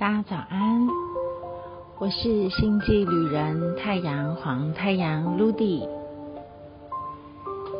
[0.00, 0.88] 大家早安，
[1.98, 5.86] 我是星际旅人太阳黄太阳 Ludy。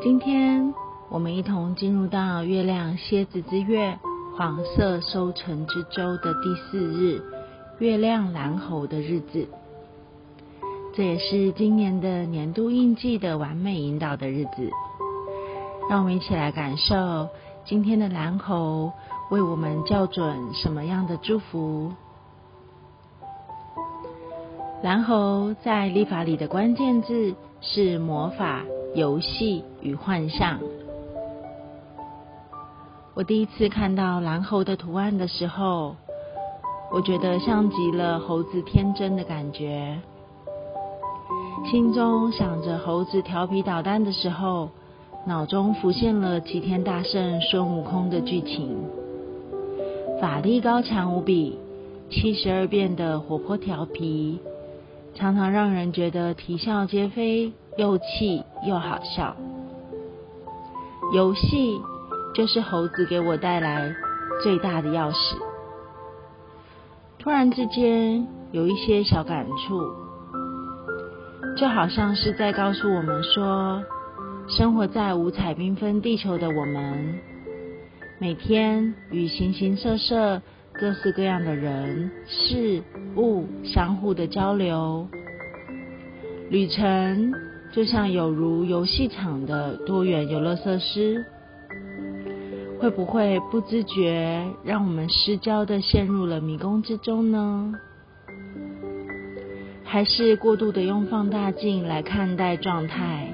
[0.03, 0.75] 今天
[1.09, 3.99] 我们一同进入到月亮蝎子之月
[4.37, 7.23] 黄色收成之周的第四日，
[7.79, 9.49] 月亮蓝猴的日子。
[10.95, 14.71] 这也是今年的年度印记的完美引导的日子。
[15.89, 17.31] 让我们一起来感受
[17.65, 18.93] 今天的蓝猴
[19.31, 21.95] 为我们校准什么样的祝福。
[24.83, 30.59] 蓝猴在历法里的关键字是魔法、游戏与幻象。
[33.13, 35.97] 我第一次看到蓝猴的图案的时候，
[36.91, 39.99] 我觉得像极了猴子天真的感觉。
[41.71, 44.71] 心中想着猴子调皮捣蛋的时候，
[45.27, 48.79] 脑中浮现了齐天大圣孙悟空的剧情，
[50.23, 51.59] 法力高强无比，
[52.09, 54.41] 七十二变的活泼调皮。
[55.15, 59.37] 常常让人觉得啼笑皆非，又气又好笑。
[61.13, 61.81] 游戏
[62.35, 63.93] 就是猴子给我带来
[64.43, 65.37] 最大的钥匙。
[67.19, 69.85] 突然之间有一些小感触，
[71.57, 73.83] 就好像是在告诉我们说，
[74.49, 77.19] 生活在五彩缤纷地球的我们，
[78.19, 80.41] 每天与形形色色。
[80.81, 82.83] 各式各样的人事
[83.15, 85.07] 物相互的交流，
[86.49, 87.35] 旅程
[87.71, 91.23] 就像有如游戏场的多元游乐设施，
[92.79, 97.75] 会不会不自觉让我们失焦的陷入了迷宫之中呢？
[99.85, 103.29] 还是过度的用放大镜来看待状态，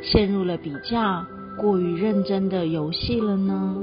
[0.00, 1.26] 陷入了比较
[1.58, 3.76] 过于认真的游戏了呢？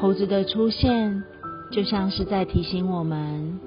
[0.00, 1.22] 猴子的出现，
[1.70, 3.60] 就像是在提醒我们，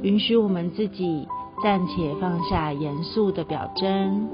[0.00, 1.28] 允许我们自己
[1.62, 4.26] 暂且放下严肃的表征，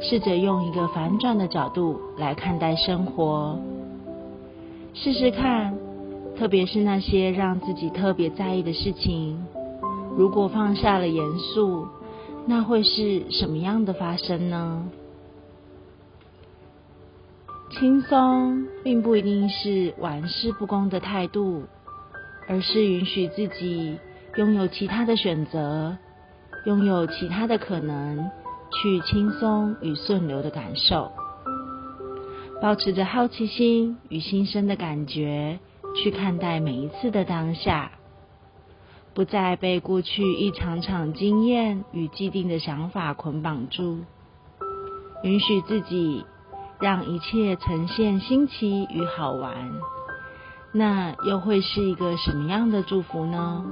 [0.00, 3.56] 试着用一个反转的角度来看待生活。
[4.94, 5.78] 试试看，
[6.36, 9.38] 特别是那些让自己特别在意的事情，
[10.16, 11.86] 如果放下了严肃，
[12.46, 14.82] 那会是什么样的发生呢？
[17.78, 21.62] 轻松并不一定是玩世不恭的态度，
[22.48, 23.96] 而是允许自己
[24.34, 25.96] 拥有其他的选择，
[26.64, 28.30] 拥有其他的可能，
[28.72, 31.12] 去轻松与顺流的感受，
[32.60, 35.60] 保持着好奇心与新生的感觉
[36.02, 37.92] 去看待每一次的当下，
[39.14, 44.00] 不再被过去一场场经验与既定的想法捆绑住，
[45.22, 46.24] 允许自己。
[46.80, 49.52] 让一切呈现新奇与好玩，
[50.72, 53.64] 那又会是一个什么样的祝福呢？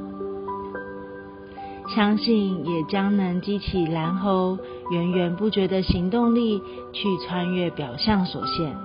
[1.94, 4.58] 相信也将能激起蓝猴
[4.90, 6.60] 源源不绝的行动力，
[6.92, 8.76] 去穿越表象所限，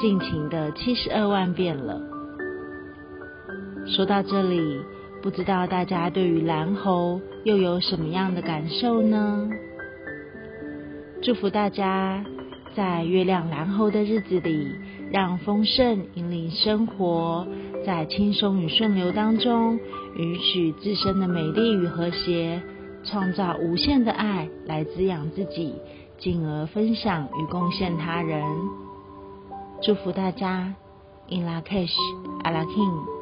[0.00, 2.00] 尽情的七十二万遍了。
[3.88, 4.80] 说到这里，
[5.20, 9.48] 不知道大家对于蓝猴又有什么样的感受呢？
[11.20, 12.24] 祝福大家。
[12.76, 14.74] 在月亮蓝猴的日子里，
[15.12, 17.46] 让丰盛引领生活，
[17.86, 19.78] 在轻松与顺流当中，
[20.16, 22.60] 允许自身的美丽与和谐，
[23.04, 25.74] 创造无限的爱来滋养自己，
[26.18, 28.42] 进而分享与贡献他人。
[29.82, 30.74] 祝福大家
[31.28, 31.94] ，In La Cash,
[32.42, 33.13] a la King。